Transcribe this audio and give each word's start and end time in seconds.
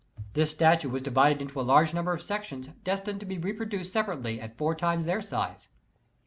This 0.33 0.49
statue 0.49 0.89
was 0.89 1.03
divided 1.03 1.43
into 1.43 1.61
a 1.61 1.61
large 1.61 1.93
number 1.93 2.11
of 2.11 2.23
sections 2.23 2.69
destined 2.83 3.19
to 3.19 3.25
be 3.27 3.37
reproduced 3.37 3.93
sepa 3.93 4.17
rately 4.19 4.41
at 4.41 4.57
four 4.57 4.73
times 4.73 5.05
their 5.05 5.21
size. 5.21 5.69